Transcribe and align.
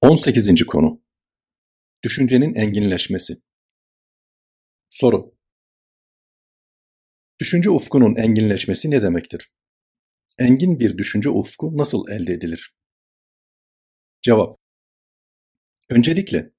18. 0.00 0.66
konu 0.66 1.02
Düşüncenin 2.04 2.54
enginleşmesi 2.54 3.34
Soru 4.90 5.34
Düşünce 7.40 7.70
ufkunun 7.70 8.16
enginleşmesi 8.16 8.90
ne 8.90 9.02
demektir? 9.02 9.52
Engin 10.38 10.80
bir 10.80 10.98
düşünce 10.98 11.30
ufku 11.30 11.76
nasıl 11.76 12.08
elde 12.08 12.32
edilir? 12.32 12.74
Cevap 14.22 14.58
Öncelikle, 15.90 16.52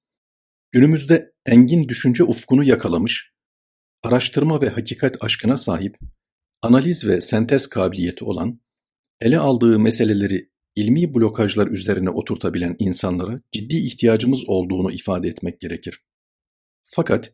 günümüzde 0.70 1.32
engin 1.46 1.88
düşünce 1.88 2.24
ufkunu 2.24 2.64
yakalamış, 2.64 3.32
araştırma 4.02 4.60
ve 4.60 4.68
hakikat 4.68 5.24
aşkına 5.24 5.56
sahip, 5.56 5.98
analiz 6.62 7.06
ve 7.06 7.20
sentez 7.20 7.66
kabiliyeti 7.66 8.24
olan, 8.24 8.60
ele 9.20 9.38
aldığı 9.38 9.78
meseleleri 9.78 10.50
ilmi 10.80 11.14
blokajlar 11.14 11.66
üzerine 11.66 12.10
oturtabilen 12.10 12.76
insanlara 12.78 13.40
ciddi 13.52 13.76
ihtiyacımız 13.76 14.48
olduğunu 14.48 14.92
ifade 14.92 15.28
etmek 15.28 15.60
gerekir. 15.60 16.02
Fakat 16.84 17.32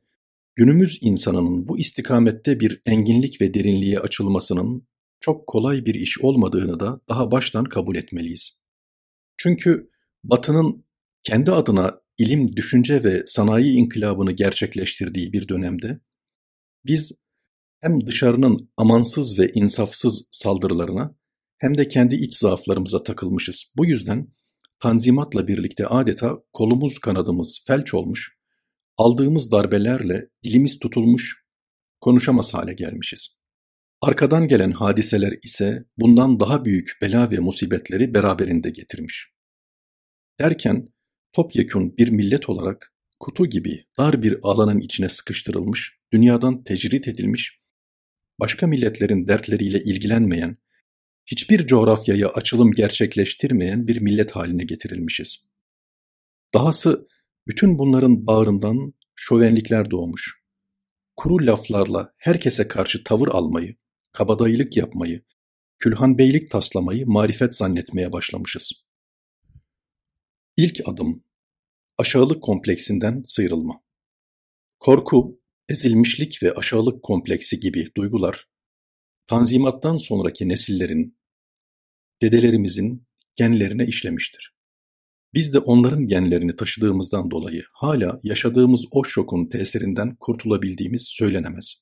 günümüz 0.54 0.98
insanının 1.00 1.68
bu 1.68 1.78
istikamette 1.78 2.60
bir 2.60 2.82
enginlik 2.86 3.40
ve 3.40 3.54
derinliğe 3.54 3.98
açılmasının 3.98 4.88
çok 5.20 5.46
kolay 5.46 5.84
bir 5.84 5.94
iş 5.94 6.20
olmadığını 6.20 6.80
da 6.80 7.00
daha 7.08 7.30
baştan 7.30 7.64
kabul 7.64 7.96
etmeliyiz. 7.96 8.60
Çünkü 9.36 9.90
Batı'nın 10.24 10.84
kendi 11.22 11.52
adına 11.52 12.00
ilim, 12.18 12.56
düşünce 12.56 13.04
ve 13.04 13.22
sanayi 13.26 13.76
inkılabını 13.76 14.32
gerçekleştirdiği 14.32 15.32
bir 15.32 15.48
dönemde 15.48 16.00
biz 16.86 17.22
hem 17.80 18.06
dışarının 18.06 18.70
amansız 18.76 19.38
ve 19.38 19.50
insafsız 19.54 20.28
saldırılarına 20.30 21.16
hem 21.58 21.78
de 21.78 21.88
kendi 21.88 22.14
iç 22.14 22.36
zaaflarımıza 22.36 23.02
takılmışız. 23.02 23.72
Bu 23.76 23.86
yüzden 23.86 24.28
tanzimatla 24.78 25.48
birlikte 25.48 25.86
adeta 25.86 26.38
kolumuz 26.52 26.98
kanadımız 26.98 27.62
felç 27.66 27.94
olmuş, 27.94 28.38
aldığımız 28.96 29.52
darbelerle 29.52 30.28
dilimiz 30.44 30.78
tutulmuş, 30.78 31.44
konuşamaz 32.00 32.54
hale 32.54 32.74
gelmişiz. 32.74 33.36
Arkadan 34.00 34.48
gelen 34.48 34.70
hadiseler 34.70 35.32
ise 35.42 35.84
bundan 35.98 36.40
daha 36.40 36.64
büyük 36.64 36.98
bela 37.02 37.30
ve 37.30 37.38
musibetleri 37.38 38.14
beraberinde 38.14 38.70
getirmiş. 38.70 39.32
Derken 40.40 40.88
topyekun 41.32 41.96
bir 41.96 42.08
millet 42.08 42.48
olarak 42.48 42.94
kutu 43.20 43.46
gibi 43.46 43.86
dar 43.98 44.22
bir 44.22 44.38
alanın 44.42 44.80
içine 44.80 45.08
sıkıştırılmış, 45.08 45.98
dünyadan 46.12 46.64
tecrit 46.64 47.08
edilmiş, 47.08 47.60
başka 48.40 48.66
milletlerin 48.66 49.28
dertleriyle 49.28 49.80
ilgilenmeyen, 49.80 50.56
hiçbir 51.26 51.66
coğrafyaya 51.66 52.28
açılım 52.28 52.72
gerçekleştirmeyen 52.72 53.88
bir 53.88 54.00
millet 54.00 54.30
haline 54.30 54.64
getirilmişiz. 54.64 55.46
Dahası 56.54 57.08
bütün 57.46 57.78
bunların 57.78 58.26
bağrından 58.26 58.94
şövenlikler 59.14 59.90
doğmuş. 59.90 60.42
Kuru 61.16 61.46
laflarla 61.46 62.14
herkese 62.16 62.68
karşı 62.68 63.04
tavır 63.04 63.28
almayı, 63.28 63.76
kabadayılık 64.12 64.76
yapmayı, 64.76 65.22
külhan 65.78 66.18
beylik 66.18 66.50
taslamayı 66.50 67.06
marifet 67.06 67.54
zannetmeye 67.54 68.12
başlamışız. 68.12 68.72
İlk 70.56 70.88
adım, 70.88 71.24
aşağılık 71.98 72.42
kompleksinden 72.42 73.22
sıyrılma. 73.26 73.82
Korku, 74.80 75.40
ezilmişlik 75.68 76.42
ve 76.42 76.52
aşağılık 76.52 77.02
kompleksi 77.02 77.60
gibi 77.60 77.88
duygular, 77.96 78.48
Tanzimattan 79.26 79.96
sonraki 79.96 80.48
nesillerin, 80.48 81.18
dedelerimizin 82.22 83.06
genlerine 83.36 83.86
işlemiştir. 83.86 84.56
Biz 85.34 85.54
de 85.54 85.58
onların 85.58 86.06
genlerini 86.06 86.56
taşıdığımızdan 86.56 87.30
dolayı 87.30 87.62
hala 87.72 88.20
yaşadığımız 88.22 88.84
o 88.90 89.04
şokun 89.04 89.46
tesirinden 89.46 90.16
kurtulabildiğimiz 90.20 91.08
söylenemez. 91.08 91.74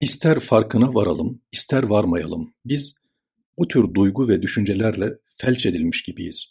İster 0.00 0.40
farkına 0.40 0.94
varalım, 0.94 1.42
ister 1.52 1.82
varmayalım, 1.82 2.54
biz 2.64 2.94
bu 3.58 3.68
tür 3.68 3.94
duygu 3.94 4.28
ve 4.28 4.42
düşüncelerle 4.42 5.18
felç 5.26 5.66
edilmiş 5.66 6.02
gibiyiz. 6.02 6.46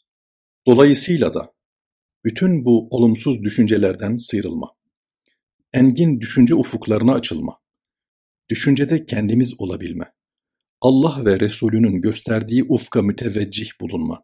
Dolayısıyla 0.66 1.34
da 1.34 1.54
bütün 2.26 2.66
bu 2.66 2.88
olumsuz 2.92 3.44
düşüncelerden 3.44 4.18
sıyrılma, 4.18 4.76
engin 5.74 6.20
düşünce 6.20 6.56
ufuklarına 6.56 7.14
açılma, 7.14 7.60
Düşüncede 8.50 9.06
kendimiz 9.06 9.62
olabilme, 9.62 10.06
Allah 10.82 11.26
ve 11.26 11.40
Resulünün 11.40 12.02
gösterdiği 12.02 12.64
ufka 12.64 13.02
müteveccih 13.02 13.70
bulunma, 13.82 14.24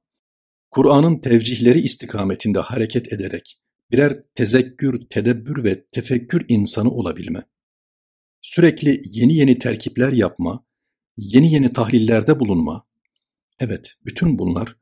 Kur'an'ın 0.71 1.19
tevcihleri 1.19 1.79
istikametinde 1.79 2.59
hareket 2.59 3.13
ederek 3.13 3.59
birer 3.91 4.21
tezekkür, 4.35 5.09
tedebbür 5.09 5.63
ve 5.63 5.85
tefekkür 5.85 6.45
insanı 6.47 6.91
olabilme, 6.91 7.43
sürekli 8.41 9.01
yeni 9.05 9.35
yeni 9.35 9.59
terkipler 9.59 10.11
yapma, 10.11 10.65
yeni 11.17 11.53
yeni 11.53 11.73
tahlillerde 11.73 12.39
bulunma, 12.39 12.87
evet 13.59 13.95
bütün 14.05 14.39
bunlar 14.39 14.77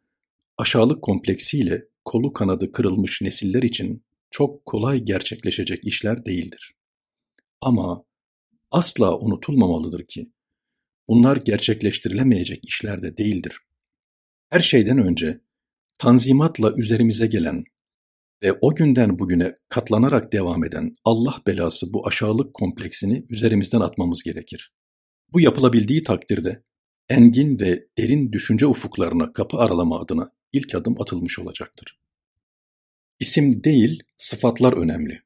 aşağılık 0.58 1.02
kompleksiyle 1.02 1.86
kolu 2.06 2.34
kanadı 2.34 2.72
kırılmış 2.72 3.22
nesiller 3.22 3.64
için 3.64 4.06
çok 4.32 4.66
kolay 4.66 5.00
gerçekleşecek 5.00 5.88
işler 5.88 6.26
değildir. 6.26 6.74
Ama 7.62 8.04
asla 8.72 9.20
unutulmamalıdır 9.20 10.08
ki 10.08 10.32
bunlar 11.08 11.38
gerçekleştirilemeyecek 11.38 12.66
işler 12.66 13.02
de 13.02 13.18
değildir. 13.18 13.60
Her 14.50 14.60
şeyden 14.60 14.98
önce 14.98 15.42
tanzimatla 15.98 16.74
üzerimize 16.78 17.28
gelen 17.28 17.64
ve 18.44 18.54
o 18.62 18.76
günden 18.76 19.20
bugüne 19.20 19.56
katlanarak 19.70 20.34
devam 20.34 20.64
eden 20.64 20.96
Allah 21.06 21.42
belası 21.48 21.94
bu 21.94 22.08
aşağılık 22.08 22.54
kompleksini 22.54 23.26
üzerimizden 23.30 23.80
atmamız 23.80 24.24
gerekir. 24.24 24.74
Bu 25.34 25.42
yapılabildiği 25.42 26.04
takdirde 26.04 26.64
engin 27.10 27.60
ve 27.60 27.88
derin 27.98 28.32
düşünce 28.32 28.66
ufuklarına 28.66 29.34
kapı 29.34 29.58
aralama 29.58 30.00
adına 30.00 30.30
ilk 30.54 30.76
adım 30.76 31.02
atılmış 31.02 31.40
olacaktır. 31.40 32.00
İsim 33.20 33.64
değil, 33.64 34.04
sıfatlar 34.18 34.74
önemli. 34.74 35.22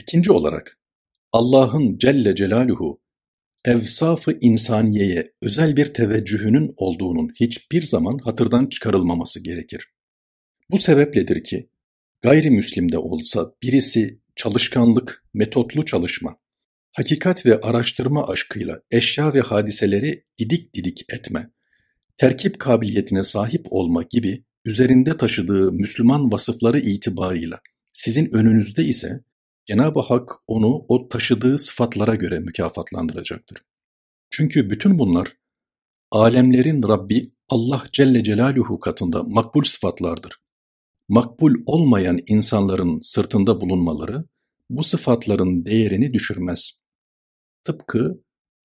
İkinci 0.00 0.32
olarak 0.32 0.81
Allah'ın 1.32 1.98
Celle 1.98 2.34
Celaluhu 2.34 3.00
evsaf-ı 3.64 4.38
insaniyeye 4.40 5.32
özel 5.42 5.76
bir 5.76 5.86
teveccühünün 5.86 6.74
olduğunun 6.76 7.32
hiçbir 7.40 7.82
zaman 7.82 8.18
hatırdan 8.18 8.66
çıkarılmaması 8.66 9.40
gerekir. 9.40 9.88
Bu 10.70 10.78
sebepledir 10.78 11.44
ki 11.44 11.68
gayrimüslimde 12.22 12.98
olsa 12.98 13.52
birisi 13.62 14.20
çalışkanlık, 14.36 15.24
metotlu 15.34 15.84
çalışma, 15.84 16.36
hakikat 16.92 17.46
ve 17.46 17.60
araştırma 17.60 18.28
aşkıyla 18.28 18.80
eşya 18.90 19.34
ve 19.34 19.40
hadiseleri 19.40 20.24
didik 20.38 20.74
didik 20.74 21.04
etme, 21.12 21.50
terkip 22.16 22.58
kabiliyetine 22.58 23.22
sahip 23.22 23.66
olma 23.70 24.02
gibi 24.02 24.44
üzerinde 24.64 25.16
taşıdığı 25.16 25.72
Müslüman 25.72 26.32
vasıfları 26.32 26.80
itibarıyla 26.80 27.60
sizin 27.92 28.34
önünüzde 28.34 28.84
ise 28.84 29.20
Cenab-ı 29.66 30.00
Hak 30.00 30.30
onu 30.46 30.84
o 30.88 31.08
taşıdığı 31.08 31.58
sıfatlara 31.58 32.14
göre 32.14 32.38
mükafatlandıracaktır. 32.38 33.64
Çünkü 34.30 34.70
bütün 34.70 34.98
bunlar 34.98 35.36
alemlerin 36.10 36.82
Rabbi 36.88 37.30
Allah 37.48 37.84
Celle 37.92 38.24
Celaluhu 38.24 38.80
katında 38.80 39.22
makbul 39.22 39.64
sıfatlardır. 39.64 40.42
Makbul 41.08 41.54
olmayan 41.66 42.18
insanların 42.28 43.00
sırtında 43.02 43.60
bulunmaları 43.60 44.24
bu 44.70 44.84
sıfatların 44.84 45.64
değerini 45.66 46.12
düşürmez. 46.12 46.82
Tıpkı 47.64 48.22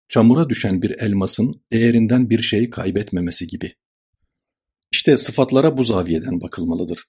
çamura 0.08 0.50
düşen 0.50 0.82
bir 0.82 1.00
elmasın 1.00 1.62
değerinden 1.72 2.30
bir 2.30 2.42
şey 2.42 2.70
kaybetmemesi 2.70 3.48
gibi. 3.48 3.74
İşte 4.92 5.18
sıfatlara 5.18 5.78
bu 5.78 5.84
zaviyeden 5.84 6.42
bakılmalıdır. 6.42 7.06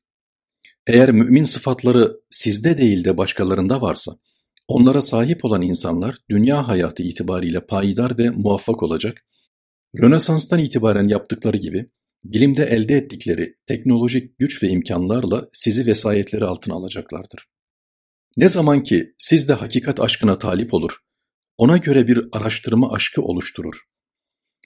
Eğer 0.88 1.12
mümin 1.12 1.44
sıfatları 1.44 2.20
sizde 2.30 2.78
değil 2.78 3.04
de 3.04 3.18
başkalarında 3.18 3.80
varsa, 3.80 4.12
onlara 4.68 5.02
sahip 5.02 5.44
olan 5.44 5.62
insanlar 5.62 6.16
dünya 6.30 6.68
hayatı 6.68 7.02
itibariyle 7.02 7.66
payidar 7.66 8.18
ve 8.18 8.30
muvaffak 8.30 8.82
olacak, 8.82 9.24
Rönesans'tan 10.00 10.58
itibaren 10.58 11.08
yaptıkları 11.08 11.56
gibi 11.56 11.90
bilimde 12.24 12.64
elde 12.64 12.94
ettikleri 12.94 13.54
teknolojik 13.66 14.38
güç 14.38 14.62
ve 14.62 14.68
imkanlarla 14.68 15.48
sizi 15.52 15.86
vesayetleri 15.86 16.44
altına 16.44 16.74
alacaklardır. 16.74 17.46
Ne 18.36 18.48
zaman 18.48 18.82
ki 18.82 19.14
siz 19.18 19.48
de 19.48 19.52
hakikat 19.52 20.00
aşkına 20.00 20.38
talip 20.38 20.74
olur, 20.74 20.98
ona 21.56 21.76
göre 21.76 22.06
bir 22.06 22.28
araştırma 22.32 22.92
aşkı 22.92 23.22
oluşturur 23.22 23.88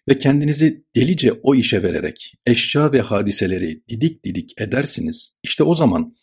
ve 0.09 0.19
kendinizi 0.19 0.85
delice 0.97 1.33
o 1.33 1.55
işe 1.55 1.83
vererek 1.83 2.35
eşya 2.47 2.93
ve 2.93 3.01
hadiseleri 3.01 3.83
didik 3.89 4.25
didik 4.25 4.61
edersiniz, 4.61 5.39
işte 5.43 5.65
o 5.65 5.75
zaman 5.75 6.17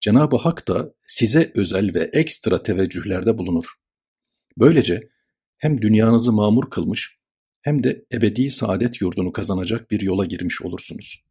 Cenab-ı 0.00 0.36
Hak 0.36 0.68
da 0.68 0.94
size 1.06 1.52
özel 1.54 1.94
ve 1.94 2.10
ekstra 2.12 2.62
teveccühlerde 2.62 3.38
bulunur. 3.38 3.64
Böylece 4.58 5.08
hem 5.58 5.82
dünyanızı 5.82 6.32
mamur 6.32 6.70
kılmış 6.70 7.18
hem 7.62 7.84
de 7.84 8.04
ebedi 8.12 8.50
saadet 8.50 9.00
yurdunu 9.00 9.32
kazanacak 9.32 9.90
bir 9.90 10.00
yola 10.00 10.24
girmiş 10.24 10.62
olursunuz. 10.62 11.24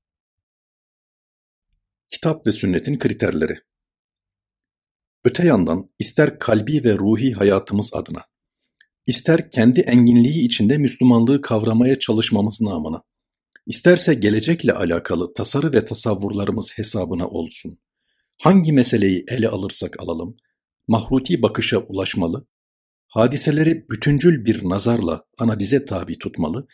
Kitap 2.10 2.48
ve 2.48 2.52
sünnetin 2.52 3.00
kriterleri. 3.00 3.58
Öte 5.24 5.46
yandan 5.46 5.90
ister 6.00 6.40
kalbi 6.40 6.84
ve 6.84 6.94
ruhi 6.98 7.34
hayatımız 7.34 7.94
adına, 7.94 8.22
ister 9.08 9.52
kendi 9.52 9.80
enginliği 9.80 10.46
içinde 10.46 10.78
Müslümanlığı 10.78 11.42
kavramaya 11.42 12.00
çalışmamız 12.00 12.62
namına, 12.62 13.02
isterse 13.68 14.14
gelecekle 14.14 14.74
alakalı 14.74 15.34
tasarı 15.34 15.74
ve 15.74 15.86
tasavvurlarımız 15.86 16.78
hesabına 16.78 17.28
olsun. 17.28 17.80
Hangi 18.42 18.74
meseleyi 18.74 19.26
ele 19.28 19.50
alırsak 19.50 20.00
alalım, 20.00 20.38
mahruti 20.88 21.42
bakışa 21.42 21.78
ulaşmalı, 21.78 22.48
hadiseleri 23.08 23.90
bütüncül 23.90 24.46
bir 24.46 24.70
nazarla 24.70 25.24
analize 25.38 25.86
tabi 25.86 26.18
tutmalı 26.18 26.68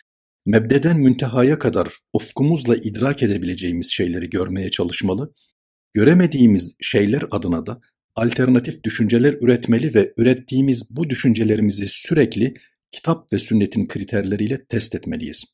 mebdeden 0.46 1.00
müntehaya 1.00 1.58
kadar 1.58 1.88
ufkumuzla 2.12 2.76
idrak 2.76 3.22
edebileceğimiz 3.22 3.92
şeyleri 3.92 4.30
görmeye 4.30 4.70
çalışmalı, 4.70 5.34
göremediğimiz 5.94 6.76
şeyler 6.80 7.24
adına 7.30 7.66
da 7.66 7.80
alternatif 8.16 8.84
düşünceler 8.84 9.32
üretmeli 9.40 9.94
ve 9.94 10.12
ürettiğimiz 10.16 10.96
bu 10.96 11.10
düşüncelerimizi 11.10 11.88
sürekli 11.88 12.54
kitap 12.92 13.32
ve 13.32 13.38
sünnetin 13.38 13.86
kriterleriyle 13.86 14.64
test 14.64 14.94
etmeliyiz. 14.94 15.44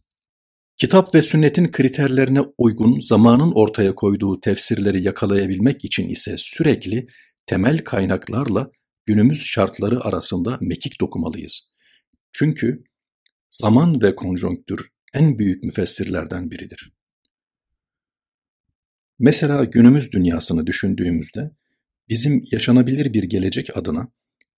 Kitap 0.77 1.15
ve 1.15 1.23
sünnetin 1.23 1.71
kriterlerine 1.71 2.41
uygun 2.59 3.01
zamanın 3.01 3.53
ortaya 3.55 3.95
koyduğu 3.95 4.41
tefsirleri 4.41 5.03
yakalayabilmek 5.03 5.85
için 5.85 6.09
ise 6.09 6.35
sürekli 6.37 7.07
temel 7.47 7.79
kaynaklarla 7.79 8.71
günümüz 9.07 9.41
şartları 9.41 10.01
arasında 10.01 10.59
mekik 10.61 11.01
dokumalıyız. 11.01 11.75
Çünkü 12.33 12.85
Zaman 13.51 14.03
ve 14.03 14.15
konjonktür 14.15 14.89
en 15.15 15.39
büyük 15.39 15.65
müfessirlerden 15.65 16.51
biridir. 16.51 16.93
Mesela 19.19 19.65
günümüz 19.65 20.13
dünyasını 20.13 20.67
düşündüğümüzde 20.67 21.51
bizim 22.11 22.43
yaşanabilir 22.53 23.15
bir 23.15 23.23
gelecek 23.23 23.77
adına 23.77 24.09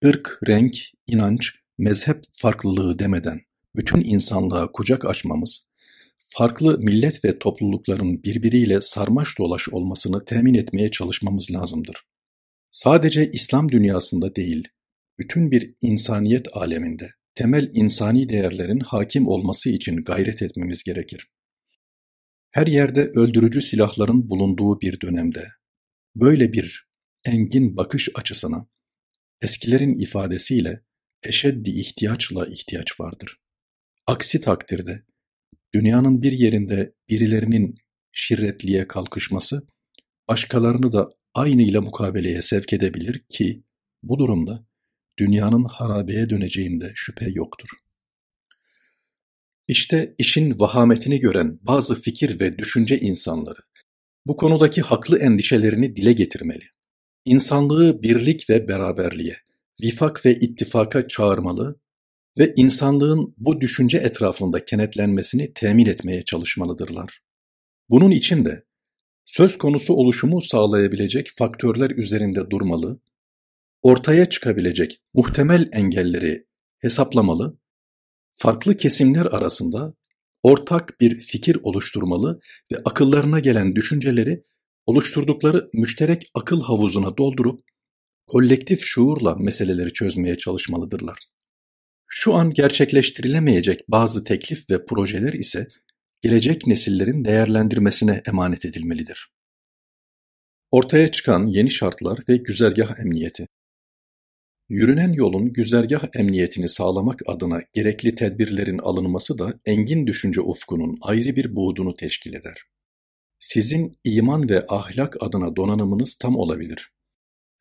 ırk, 0.05 0.39
renk, 0.47 0.77
inanç, 1.07 1.51
mezhep 1.79 2.25
farklılığı 2.33 2.99
demeden 2.99 3.41
bütün 3.77 4.05
insanlığa 4.05 4.73
kucak 4.73 5.05
açmamız, 5.05 5.71
farklı 6.19 6.79
millet 6.79 7.25
ve 7.25 7.39
toplulukların 7.39 8.23
birbiriyle 8.23 8.81
sarmaş 8.81 9.39
dolaş 9.39 9.69
olmasını 9.69 10.25
temin 10.25 10.55
etmeye 10.55 10.91
çalışmamız 10.91 11.51
lazımdır. 11.51 11.97
Sadece 12.71 13.31
İslam 13.31 13.69
dünyasında 13.69 14.35
değil, 14.37 14.69
bütün 15.19 15.51
bir 15.51 15.75
insaniyet 15.83 16.57
aleminde 16.57 17.11
temel 17.35 17.71
insani 17.75 18.29
değerlerin 18.29 18.81
hakim 18.81 19.29
olması 19.29 19.71
için 19.71 19.97
gayret 19.97 20.43
etmemiz 20.43 20.83
gerekir. 20.83 21.29
Her 22.51 22.67
yerde 22.67 23.01
öldürücü 23.15 23.63
silahların 23.63 24.31
bulunduğu 24.31 24.81
bir 24.81 25.01
dönemde 25.01 25.45
böyle 26.17 26.53
bir 26.53 26.92
engin 27.25 27.77
bakış 27.77 28.09
açısına 28.15 28.67
eskilerin 29.43 29.95
ifadesiyle 29.95 30.83
eşeddi 31.23 31.71
ihtiyaçla 31.71 32.47
ihtiyaç 32.47 33.01
vardır. 33.01 33.41
Aksi 34.07 34.41
takdirde 34.41 35.03
dünyanın 35.75 36.23
bir 36.23 36.33
yerinde 36.33 36.95
birilerinin 37.09 37.79
şirretliğe 38.13 38.89
kalkışması 38.89 39.67
başkalarını 40.29 40.93
da 40.93 41.11
aynıyla 41.35 41.81
mukabeleye 41.81 42.43
sevk 42.43 42.73
edebilir 42.73 43.25
ki 43.29 43.65
bu 44.03 44.19
durumda 44.19 44.67
dünyanın 45.19 45.65
harabeye 45.65 46.31
döneceğinde 46.31 46.93
şüphe 46.95 47.31
yoktur. 47.31 47.69
İşte 49.69 50.15
işin 50.19 50.61
vahametini 50.61 51.21
gören 51.21 51.59
bazı 51.63 52.01
fikir 52.01 52.41
ve 52.41 52.59
düşünce 52.59 52.99
insanları 52.99 53.61
bu 54.27 54.37
konudaki 54.37 54.83
haklı 54.83 55.19
endişelerini 55.19 55.97
dile 55.97 56.13
getirmeli. 56.13 56.65
İnsanlığı 57.25 58.03
birlik 58.03 58.51
ve 58.51 58.69
beraberliğe, 58.69 59.37
vifak 59.83 60.27
ve 60.27 60.35
ittifaka 60.35 61.09
çağırmalı 61.09 61.81
ve 62.39 62.53
insanlığın 62.57 63.35
bu 63.39 63.61
düşünce 63.61 63.99
etrafında 63.99 64.65
kenetlenmesini 64.65 65.53
temin 65.55 65.87
etmeye 65.87 66.25
çalışmalıdırlar. 66.25 67.21
Bunun 67.89 68.11
için 68.11 68.45
de 68.45 68.65
söz 69.25 69.59
konusu 69.59 69.95
oluşumu 69.95 70.41
sağlayabilecek 70.41 71.31
faktörler 71.37 71.91
üzerinde 71.91 72.51
durmalı 72.51 73.01
ortaya 73.83 74.29
çıkabilecek 74.29 75.03
muhtemel 75.15 75.69
engelleri 75.73 76.47
hesaplamalı, 76.79 77.59
farklı 78.33 78.77
kesimler 78.77 79.27
arasında 79.27 79.95
ortak 80.43 81.01
bir 81.01 81.17
fikir 81.17 81.59
oluşturmalı 81.63 82.41
ve 82.73 82.77
akıllarına 82.85 83.41
gelen 83.41 83.77
düşünceleri 83.77 84.43
oluşturdukları 84.87 85.71
müşterek 85.75 86.31
akıl 86.35 86.61
havuzuna 86.61 87.17
doldurup 87.17 87.61
kolektif 88.27 88.85
şuurla 88.85 89.35
meseleleri 89.35 89.93
çözmeye 89.93 90.39
çalışmalıdırlar. 90.39 91.19
Şu 92.07 92.35
an 92.35 92.51
gerçekleştirilemeyecek 92.51 93.81
bazı 93.89 94.25
teklif 94.25 94.71
ve 94.71 94.87
projeler 94.87 95.33
ise 95.33 95.67
gelecek 96.23 96.67
nesillerin 96.67 97.25
değerlendirmesine 97.25 98.23
emanet 98.27 98.65
edilmelidir. 98.65 99.33
Ortaya 100.71 101.11
çıkan 101.11 101.47
yeni 101.47 101.71
şartlar 101.71 102.19
ve 102.29 102.37
güzergah 102.37 103.01
emniyeti 103.01 103.47
Yürünen 104.69 105.13
yolun 105.13 105.53
güzergah 105.53 106.05
emniyetini 106.19 106.69
sağlamak 106.69 107.21
adına 107.27 107.61
gerekli 107.73 108.15
tedbirlerin 108.15 108.79
alınması 108.79 109.39
da 109.39 109.55
engin 109.67 110.07
düşünce 110.07 110.41
ufkunun 110.41 110.99
ayrı 111.03 111.37
bir 111.37 111.57
buğdunu 111.57 111.97
teşkil 111.97 112.35
eder. 112.35 112.65
Sizin 113.43 113.99
iman 114.05 114.49
ve 114.49 114.65
ahlak 114.69 115.17
adına 115.23 115.57
donanımınız 115.57 116.15
tam 116.15 116.37
olabilir. 116.37 116.91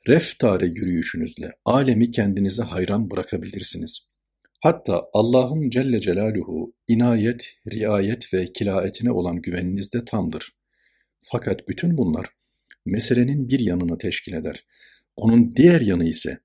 Reftare 0.08 0.66
yürüyüşünüzle 0.66 1.52
alemi 1.66 2.12
kendinize 2.12 2.64
hayran 2.64 3.12
bırakabilirsiniz. 3.12 4.10
Hatta 4.60 5.04
Allah'ın 5.14 5.70
Celle 5.70 6.02
Celaluhu 6.02 6.74
inayet, 6.88 7.48
riayet 7.72 8.34
ve 8.34 8.54
kilaetine 8.54 9.12
olan 9.12 9.42
güveniniz 9.42 9.94
de 9.94 10.06
tamdır. 10.06 10.56
Fakat 11.22 11.68
bütün 11.68 11.98
bunlar 11.98 12.26
meselenin 12.86 13.50
bir 13.50 13.60
yanını 13.60 13.98
teşkil 13.98 14.34
eder. 14.34 14.66
Onun 15.16 15.56
diğer 15.56 15.82
yanı 15.82 16.06
ise 16.06 16.40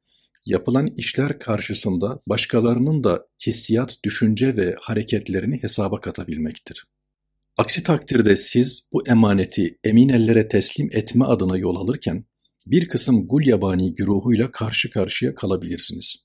yapılan 0.46 0.88
işler 0.96 1.38
karşısında 1.38 2.20
başkalarının 2.26 3.04
da 3.04 3.26
hissiyat, 3.46 3.98
düşünce 4.04 4.56
ve 4.56 4.74
hareketlerini 4.80 5.62
hesaba 5.62 6.00
katabilmektir. 6.00 6.86
Aksi 7.56 7.82
takdirde 7.82 8.36
siz 8.36 8.88
bu 8.92 9.08
emaneti 9.08 9.78
emin 9.84 10.08
ellere 10.08 10.48
teslim 10.48 10.88
etme 10.92 11.24
adına 11.24 11.56
yol 11.56 11.76
alırken 11.76 12.24
bir 12.66 12.88
kısım 12.88 13.28
gulyabani 13.28 13.94
güruhuyla 13.94 14.50
karşı 14.50 14.90
karşıya 14.90 15.34
kalabilirsiniz. 15.34 16.16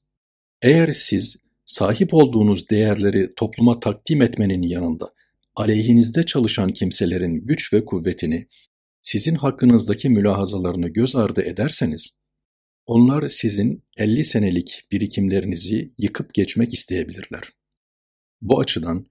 Eğer 0.62 0.94
siz 0.94 1.44
sahip 1.66 2.14
olduğunuz 2.14 2.70
değerleri 2.70 3.36
topluma 3.36 3.80
takdim 3.80 4.22
etmenin 4.22 4.62
yanında 4.62 5.10
aleyhinizde 5.56 6.24
çalışan 6.24 6.74
kimselerin 6.74 7.48
güç 7.48 7.74
ve 7.74 7.86
kuvvetini, 7.86 8.48
sizin 9.02 9.36
hakkınızdaki 9.36 10.10
mülahazalarını 10.10 10.88
göz 10.88 11.16
ardı 11.16 11.42
ederseniz, 11.42 12.10
onlar 12.86 13.28
sizin 13.28 13.84
50 13.98 14.26
senelik 14.26 14.88
birikimlerinizi 14.92 15.92
yıkıp 15.98 16.34
geçmek 16.34 16.74
isteyebilirler. 16.74 17.50
Bu 18.42 18.60
açıdan 18.60 19.06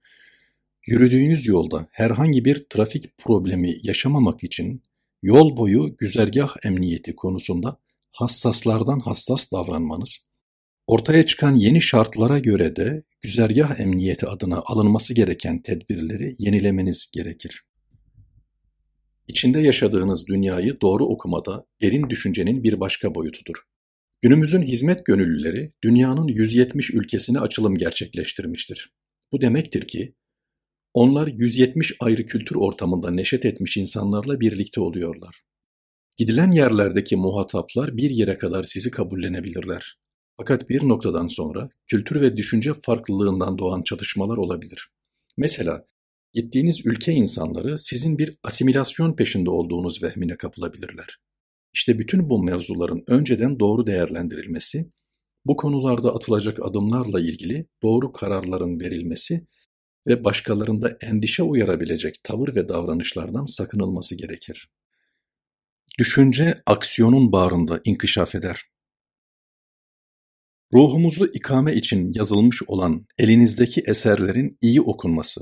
yürüdüğünüz 0.87 1.47
yolda 1.47 1.87
herhangi 1.91 2.45
bir 2.45 2.65
trafik 2.69 3.17
problemi 3.17 3.75
yaşamamak 3.83 4.43
için 4.43 4.83
yol 5.21 5.57
boyu 5.57 5.95
güzergah 5.97 6.55
emniyeti 6.63 7.15
konusunda 7.15 7.77
hassaslardan 8.11 8.99
hassas 8.99 9.51
davranmanız, 9.51 10.27
ortaya 10.87 11.25
çıkan 11.25 11.55
yeni 11.55 11.81
şartlara 11.81 12.39
göre 12.39 12.75
de 12.75 13.03
güzergah 13.21 13.79
emniyeti 13.79 14.27
adına 14.27 14.63
alınması 14.65 15.13
gereken 15.13 15.61
tedbirleri 15.61 16.35
yenilemeniz 16.37 17.11
gerekir. 17.13 17.65
İçinde 19.27 19.59
yaşadığınız 19.59 20.27
dünyayı 20.27 20.81
doğru 20.81 21.05
okumada 21.05 21.65
derin 21.81 22.09
düşüncenin 22.09 22.63
bir 22.63 22.79
başka 22.79 23.15
boyutudur. 23.15 23.55
Günümüzün 24.21 24.61
hizmet 24.61 25.05
gönüllüleri 25.05 25.73
dünyanın 25.83 26.27
170 26.27 26.91
ülkesine 26.91 27.39
açılım 27.39 27.75
gerçekleştirmiştir. 27.75 28.93
Bu 29.31 29.41
demektir 29.41 29.87
ki 29.87 30.13
onlar 30.93 31.27
170 31.27 31.95
ayrı 31.99 32.25
kültür 32.25 32.55
ortamında 32.55 33.11
neşet 33.11 33.45
etmiş 33.45 33.77
insanlarla 33.77 34.39
birlikte 34.39 34.81
oluyorlar. 34.81 35.41
Gidilen 36.17 36.51
yerlerdeki 36.51 37.15
muhataplar 37.15 37.97
bir 37.97 38.09
yere 38.09 38.37
kadar 38.37 38.63
sizi 38.63 38.91
kabullenebilirler. 38.91 39.97
Fakat 40.37 40.69
bir 40.69 40.87
noktadan 40.87 41.27
sonra 41.27 41.69
kültür 41.87 42.21
ve 42.21 42.37
düşünce 42.37 42.73
farklılığından 42.73 43.57
doğan 43.57 43.83
çatışmalar 43.83 44.37
olabilir. 44.37 44.89
Mesela 45.37 45.85
Gittiğiniz 46.33 46.85
ülke 46.85 47.13
insanları 47.13 47.79
sizin 47.79 48.17
bir 48.17 48.37
asimilasyon 48.43 49.15
peşinde 49.15 49.49
olduğunuz 49.49 50.03
vehmine 50.03 50.37
kapılabilirler. 50.37 51.17
İşte 51.73 51.99
bütün 51.99 52.29
bu 52.29 52.43
mevzuların 52.43 53.03
önceden 53.07 53.59
doğru 53.59 53.87
değerlendirilmesi, 53.87 54.91
bu 55.45 55.55
konularda 55.55 56.15
atılacak 56.15 56.65
adımlarla 56.65 57.19
ilgili 57.19 57.67
doğru 57.83 58.11
kararların 58.11 58.79
verilmesi 58.79 59.47
ve 60.07 60.23
başkalarında 60.23 60.97
endişe 61.01 61.43
uyarabilecek 61.43 62.23
tavır 62.23 62.55
ve 62.55 62.69
davranışlardan 62.69 63.45
sakınılması 63.45 64.15
gerekir. 64.15 64.71
Düşünce 65.99 66.55
aksiyonun 66.65 67.31
bağrında 67.31 67.81
inkişaf 67.85 68.35
eder. 68.35 68.65
Ruhumuzu 70.73 71.25
ikame 71.33 71.75
için 71.75 72.11
yazılmış 72.15 72.63
olan 72.67 73.05
elinizdeki 73.17 73.83
eserlerin 73.87 74.57
iyi 74.61 74.81
okunması, 74.81 75.41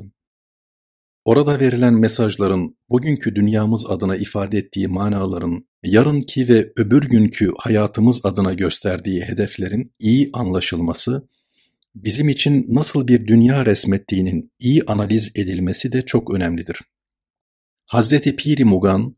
orada 1.26 1.60
verilen 1.60 1.94
mesajların 1.94 2.78
bugünkü 2.90 3.36
dünyamız 3.36 3.86
adına 3.86 4.16
ifade 4.16 4.58
ettiği 4.58 4.88
manaların, 4.88 5.68
yarınki 5.84 6.48
ve 6.50 6.72
öbür 6.78 7.02
günkü 7.02 7.52
hayatımız 7.58 8.26
adına 8.26 8.54
gösterdiği 8.54 9.22
hedeflerin 9.22 9.94
iyi 10.00 10.30
anlaşılması, 10.34 11.30
bizim 11.96 12.30
için 12.30 12.66
nasıl 12.70 13.08
bir 13.08 13.28
dünya 13.28 13.66
resmettiğinin 13.66 14.52
iyi 14.60 14.84
analiz 14.84 15.32
edilmesi 15.36 15.92
de 15.92 16.02
çok 16.02 16.34
önemlidir. 16.34 16.80
Hazreti 17.86 18.36
Piri 18.36 18.66
Mugan, 18.66 19.16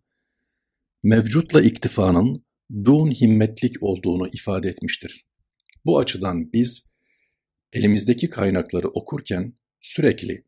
mevcutla 1.04 1.62
iktifanın 1.62 2.46
dun 2.86 3.12
himmetlik 3.12 3.84
olduğunu 3.84 4.28
ifade 4.34 4.70
etmiştir. 4.70 5.26
Bu 5.86 6.00
açıdan 6.00 6.54
biz 6.54 6.92
elimizdeki 7.74 8.30
kaynakları 8.30 8.88
okurken 8.88 9.54
sürekli 9.82 10.46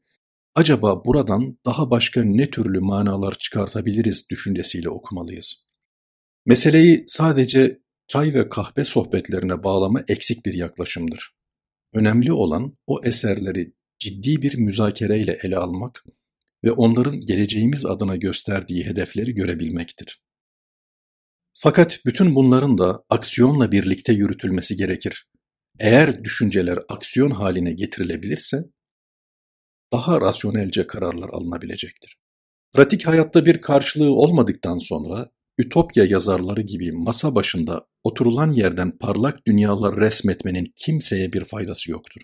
acaba 0.56 1.06
buradan 1.06 1.58
daha 1.66 1.92
başka 1.92 2.24
ne 2.24 2.50
türlü 2.50 2.80
manalar 2.80 3.36
çıkartabiliriz 3.40 4.30
düşüncesiyle 4.30 4.90
okumalıyız. 4.90 5.56
Meseleyi 6.46 7.04
sadece 7.08 7.80
çay 8.08 8.34
ve 8.34 8.50
kahve 8.50 8.84
sohbetlerine 8.84 9.64
bağlama 9.64 10.04
eksik 10.08 10.46
bir 10.46 10.54
yaklaşımdır. 10.54 11.43
Önemli 11.94 12.34
olan 12.34 12.78
o 12.88 13.00
eserleri 13.04 13.74
ciddi 14.00 14.42
bir 14.42 14.58
müzakereyle 14.58 15.40
ele 15.44 15.58
almak 15.58 16.04
ve 16.64 16.72
onların 16.72 17.20
geleceğimiz 17.20 17.86
adına 17.86 18.16
gösterdiği 18.16 18.86
hedefleri 18.86 19.34
görebilmektir. 19.34 20.22
Fakat 21.54 22.00
bütün 22.06 22.36
bunların 22.36 22.78
da 22.78 23.04
aksiyonla 23.10 23.72
birlikte 23.72 24.14
yürütülmesi 24.14 24.76
gerekir. 24.76 25.28
Eğer 25.80 26.24
düşünceler 26.24 26.80
aksiyon 26.90 27.32
haline 27.32 27.72
getirilebilirse 27.74 28.64
daha 29.94 30.22
rasyonelce 30.22 30.88
kararlar 30.88 31.30
alınabilecektir. 31.30 32.18
Pratik 32.74 33.08
hayatta 33.08 33.46
bir 33.46 33.62
karşılığı 33.62 34.14
olmadıktan 34.14 34.78
sonra 34.78 35.30
Ütopya 35.58 36.06
yazarları 36.06 36.62
gibi 36.62 36.92
masa 36.92 37.36
başında 37.36 37.88
oturulan 38.04 38.52
yerden 38.52 38.98
parlak 38.98 39.48
dünyalar 39.48 39.98
resmetmenin 39.98 40.74
kimseye 40.76 41.34
bir 41.34 41.46
faydası 41.46 41.92
yoktur. 41.92 42.22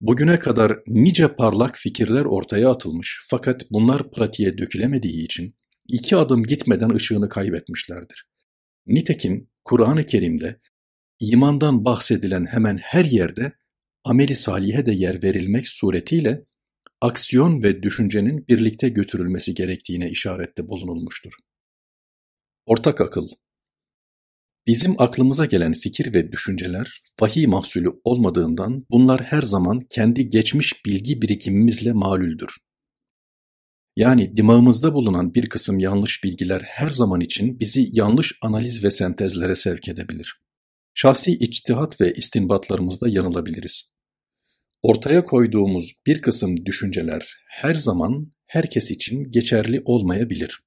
Bugüne 0.00 0.38
kadar 0.38 0.78
nice 0.86 1.34
parlak 1.34 1.76
fikirler 1.76 2.24
ortaya 2.24 2.70
atılmış 2.70 3.20
fakat 3.26 3.66
bunlar 3.70 4.10
pratiğe 4.10 4.58
dökülemediği 4.58 5.24
için 5.24 5.56
iki 5.88 6.16
adım 6.16 6.42
gitmeden 6.42 6.90
ışığını 6.90 7.28
kaybetmişlerdir. 7.28 8.28
Nitekim 8.86 9.50
Kur'an-ı 9.64 10.06
Kerim'de 10.06 10.60
imandan 11.20 11.84
bahsedilen 11.84 12.46
hemen 12.46 12.76
her 12.76 13.04
yerde 13.04 13.52
ameli 14.04 14.36
salihe 14.36 14.86
de 14.86 14.92
yer 14.92 15.22
verilmek 15.22 15.68
suretiyle 15.68 16.44
aksiyon 17.00 17.62
ve 17.62 17.82
düşüncenin 17.82 18.48
birlikte 18.48 18.88
götürülmesi 18.88 19.54
gerektiğine 19.54 20.10
işarette 20.10 20.68
bulunulmuştur. 20.68 21.32
Ortak 22.66 23.00
akıl 23.00 23.28
Bizim 24.66 25.00
aklımıza 25.00 25.46
gelen 25.46 25.72
fikir 25.72 26.14
ve 26.14 26.32
düşünceler 26.32 27.02
vahiy 27.20 27.46
mahsulü 27.46 27.88
olmadığından 28.04 28.86
bunlar 28.90 29.22
her 29.22 29.42
zaman 29.42 29.80
kendi 29.80 30.30
geçmiş 30.30 30.84
bilgi 30.86 31.22
birikimimizle 31.22 31.92
malüldür. 31.92 32.56
Yani 33.96 34.36
dimağımızda 34.36 34.94
bulunan 34.94 35.34
bir 35.34 35.46
kısım 35.46 35.78
yanlış 35.78 36.24
bilgiler 36.24 36.60
her 36.64 36.90
zaman 36.90 37.20
için 37.20 37.60
bizi 37.60 37.86
yanlış 37.92 38.32
analiz 38.42 38.84
ve 38.84 38.90
sentezlere 38.90 39.56
sevk 39.56 39.88
edebilir. 39.88 40.40
Şahsi 40.94 41.32
içtihat 41.32 42.00
ve 42.00 42.12
istinbatlarımızda 42.12 43.08
yanılabiliriz. 43.08 43.96
Ortaya 44.82 45.24
koyduğumuz 45.24 45.92
bir 46.06 46.22
kısım 46.22 46.66
düşünceler 46.66 47.36
her 47.48 47.74
zaman 47.74 48.32
herkes 48.46 48.90
için 48.90 49.22
geçerli 49.22 49.82
olmayabilir. 49.84 50.60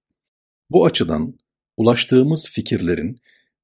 Bu 0.70 0.86
açıdan 0.86 1.38
ulaştığımız 1.78 2.50
fikirlerin 2.50 3.22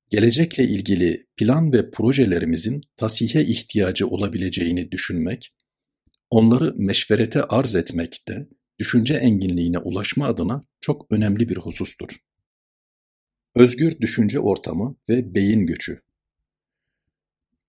gelecekle 0.09 0.63
ilgili 0.63 1.25
plan 1.37 1.73
ve 1.73 1.91
projelerimizin 1.91 2.81
tasihe 2.97 3.43
ihtiyacı 3.43 4.07
olabileceğini 4.07 4.91
düşünmek, 4.91 5.53
onları 6.29 6.73
meşverete 6.77 7.43
arz 7.43 7.75
etmek 7.75 8.27
de 8.27 8.47
düşünce 8.79 9.13
enginliğine 9.13 9.77
ulaşma 9.77 10.25
adına 10.25 10.65
çok 10.81 11.11
önemli 11.11 11.49
bir 11.49 11.57
husustur. 11.57 12.09
Özgür 13.55 13.99
düşünce 13.99 14.39
ortamı 14.39 14.95
ve 15.09 15.35
beyin 15.35 15.65
göçü 15.65 16.05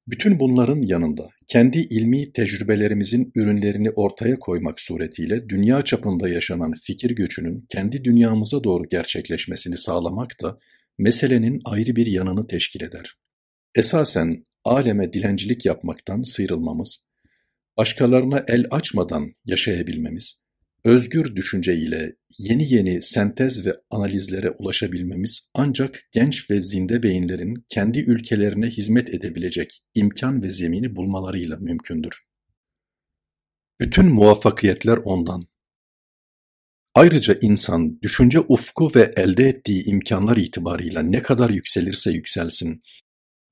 bütün 0.09 0.39
bunların 0.39 0.83
yanında 0.83 1.23
kendi 1.49 1.79
ilmi 1.79 2.33
tecrübelerimizin 2.33 3.33
ürünlerini 3.35 3.91
ortaya 3.91 4.39
koymak 4.39 4.81
suretiyle 4.81 5.49
dünya 5.49 5.83
çapında 5.83 6.29
yaşanan 6.29 6.73
fikir 6.83 7.11
göçünün 7.11 7.67
kendi 7.69 8.05
dünyamıza 8.05 8.65
doğru 8.65 8.89
gerçekleşmesini 8.89 9.77
sağlamak 9.77 10.43
da 10.43 10.59
meselenin 10.99 11.61
ayrı 11.65 11.97
bir 11.97 12.07
yanını 12.07 12.47
teşkil 12.47 12.83
eder. 12.83 13.17
Esasen 13.75 14.47
aleme 14.65 15.13
dilencilik 15.13 15.67
yapmaktan 15.67 16.23
sıyrılmamız, 16.23 17.11
başkalarına 17.77 18.45
el 18.49 18.65
açmadan 18.71 19.33
yaşayabilmemiz, 19.45 20.47
özgür 20.85 21.37
düşünce 21.37 21.77
ile 21.77 22.17
yeni 22.39 22.75
yeni 22.75 23.03
sentez 23.03 23.67
ve 23.67 23.73
analizlere 23.91 24.51
ulaşabilmemiz 24.51 25.51
ancak 25.55 26.01
genç 26.13 26.51
ve 26.51 26.63
zinde 26.63 27.03
beyinlerin 27.03 27.65
kendi 27.69 27.99
ülkelerine 27.99 28.67
hizmet 28.67 29.15
edebilecek 29.15 29.83
imkan 29.95 30.43
ve 30.43 30.49
zemini 30.49 30.97
bulmalarıyla 30.97 31.57
mümkündür. 31.57 32.27
Bütün 33.81 34.07
muvaffakiyetler 34.07 34.97
ondan. 34.97 35.43
Ayrıca 36.97 37.39
insan 37.43 38.01
düşünce 38.03 38.41
ufku 38.41 38.91
ve 38.95 39.13
elde 39.17 39.49
ettiği 39.49 39.85
imkanlar 39.85 40.37
itibarıyla 40.37 41.03
ne 41.03 41.23
kadar 41.23 41.51
yükselirse 41.51 42.11
yükselsin, 42.11 42.83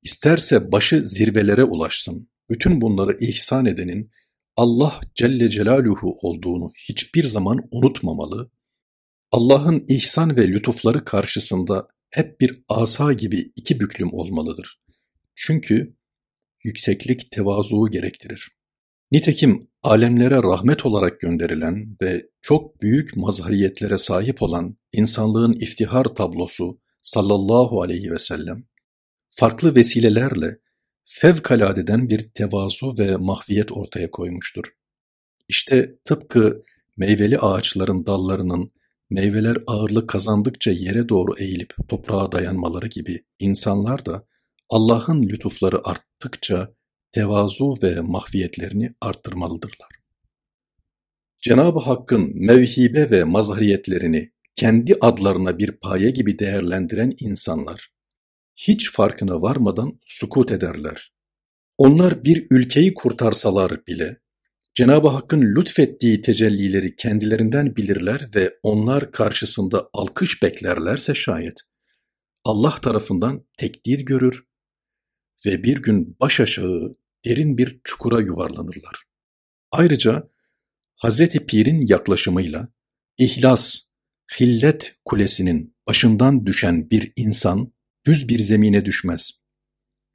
isterse 0.03 0.73
başı 0.73 1.07
zirvelere 1.07 1.65
ulaşsın, 1.65 2.29
bütün 2.51 2.81
bunları 2.81 3.17
ihsan 3.21 3.67
edenin 3.67 4.11
Allah 4.57 5.01
Celle 5.15 5.51
Celaluhu 5.51 6.19
olduğunu 6.23 6.73
hiçbir 6.89 7.25
zaman 7.25 7.59
unutmamalı, 7.71 8.51
Allah'ın 9.33 9.85
ihsan 9.89 10.37
ve 10.37 10.49
lütufları 10.49 11.05
karşısında 11.05 11.89
hep 12.11 12.41
bir 12.41 12.63
asa 12.69 13.13
gibi 13.13 13.53
iki 13.57 13.81
büklüm 13.81 14.15
olmalıdır. 14.15 14.81
Çünkü 15.35 15.97
yükseklik 16.65 17.31
tevazuğu 17.31 17.91
gerektirir. 17.91 18.51
Nitekim 19.13 19.69
alemlere 19.83 20.37
rahmet 20.37 20.87
olarak 20.87 21.21
gönderilen 21.21 21.97
ve 22.03 22.34
çok 22.45 22.83
büyük 22.83 23.17
mazhariyetlere 23.17 23.99
sahip 23.99 24.43
olan 24.43 24.77
insanlığın 24.93 25.53
iftihar 25.53 26.05
tablosu 26.05 26.81
sallallahu 27.01 27.83
aleyhi 27.83 28.11
ve 28.11 28.19
sellem, 28.19 28.65
farklı 29.29 29.75
vesilelerle 29.75 30.59
fevkaladeden 31.05 32.11
bir 32.11 32.31
tevazu 32.31 32.95
ve 32.99 33.17
mahviyet 33.17 33.73
ortaya 33.73 34.11
koymuştur. 34.11 34.65
İşte 35.49 35.97
tıpkı 36.05 36.63
meyveli 36.97 37.39
ağaçların 37.39 38.07
dallarının 38.07 38.73
meyveler 39.11 39.57
ağırlık 39.67 40.09
kazandıkça 40.09 40.71
yere 40.71 41.09
doğru 41.09 41.33
eğilip 41.39 41.75
toprağa 41.89 42.33
dayanmaları 42.33 42.87
gibi 42.87 43.25
insanlar 43.39 44.07
da 44.07 44.27
Allah'ın 44.69 45.23
lütufları 45.23 45.89
arttıkça 45.89 46.75
tevazu 47.13 47.75
ve 47.83 48.01
mahviyetlerini 48.01 48.95
arttırmalıdırlar. 49.01 50.04
Cenab-ı 51.45 51.79
Hakk'ın 51.79 52.33
mevhibe 52.35 53.11
ve 53.11 53.25
mazhariyetlerini 53.25 54.33
kendi 54.57 54.95
adlarına 55.01 55.59
bir 55.59 55.73
paye 55.73 56.11
gibi 56.11 56.39
değerlendiren 56.39 57.13
insanlar, 57.21 57.89
hiç 58.57 58.93
farkına 58.93 59.43
varmadan 59.43 60.01
sukut 60.07 60.51
ederler. 60.51 61.13
Onlar 61.79 62.25
bir 62.25 62.47
ülkeyi 62.51 62.95
kurtarsalar 62.95 63.87
bile, 63.87 64.21
Cenab-ı 64.75 65.09
Hakk'ın 65.09 65.43
lütfettiği 65.43 66.23
tecellileri 66.23 66.97
kendilerinden 66.97 67.77
bilirler 67.77 68.29
ve 68.35 68.55
onlar 68.63 69.13
karşısında 69.13 69.89
alkış 69.93 70.43
beklerlerse 70.43 71.15
şayet, 71.15 71.61
Allah 72.45 72.75
tarafından 72.83 73.47
tekdir 73.59 73.99
görür 73.99 74.45
ve 75.47 75.63
bir 75.65 75.83
gün 75.83 76.17
baş 76.21 76.41
aşağı 76.41 76.95
derin 77.25 77.59
bir 77.59 77.81
çukura 77.85 78.21
yuvarlanırlar. 78.21 79.05
Ayrıca 79.73 80.34
Hazreti 80.97 81.47
Pir'in 81.47 81.87
yaklaşımıyla 81.87 82.69
ihlas, 83.19 83.81
hillet 84.41 84.97
kulesinin 85.05 85.77
başından 85.89 86.47
düşen 86.47 86.91
bir 86.91 87.13
insan 87.17 87.73
düz 88.07 88.29
bir 88.29 88.39
zemine 88.39 88.85
düşmez. 88.85 89.31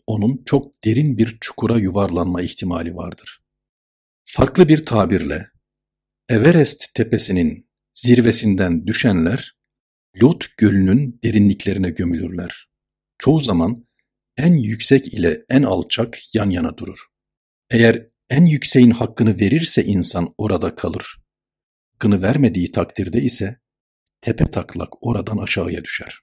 Onun 0.08 0.44
çok 0.46 0.84
derin 0.84 1.18
bir 1.18 1.38
çukura 1.42 1.78
yuvarlanma 1.78 2.42
ihtimali 2.42 2.96
vardır. 2.96 3.42
Farklı 4.26 4.68
bir 4.68 4.86
tabirle, 4.86 5.48
Everest 6.30 6.94
tepesinin 6.94 7.70
zirvesinden 7.94 8.88
düşenler, 8.88 9.56
Lut 10.22 10.58
Gölü'nün 10.58 11.20
derinliklerine 11.24 11.90
gömülürler. 11.90 12.70
Çoğu 13.18 13.40
zaman 13.40 13.88
en 14.38 14.54
yüksek 14.54 15.14
ile 15.14 15.46
en 15.50 15.64
alçak 15.64 16.36
yan 16.36 16.50
yana 16.50 16.78
durur. 16.78 17.06
Eğer 17.70 18.08
en 18.30 18.46
yükseğin 18.46 18.92
hakkını 18.92 19.40
verirse 19.40 19.84
insan 19.84 20.34
orada 20.38 20.76
kalır. 20.76 21.18
Hakkını 21.92 22.22
vermediği 22.22 22.72
takdirde 22.72 23.22
ise 23.22 23.60
tepe 24.22 24.52
taklak 24.52 25.08
oradan 25.08 25.38
aşağıya 25.38 25.84
düşer. 25.84 26.20